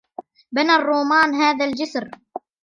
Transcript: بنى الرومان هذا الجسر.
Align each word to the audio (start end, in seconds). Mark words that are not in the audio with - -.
بنى 0.51 0.75
الرومان 0.75 1.35
هذا 1.35 1.65
الجسر. 1.65 2.09